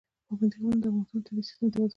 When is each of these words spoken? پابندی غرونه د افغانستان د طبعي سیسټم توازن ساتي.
پابندی 0.27 0.55
غرونه 0.59 0.77
د 0.81 0.85
افغانستان 0.85 1.19
د 1.21 1.25
طبعي 1.27 1.43
سیسټم 1.47 1.67
توازن 1.73 1.79
ساتي. 1.85 1.89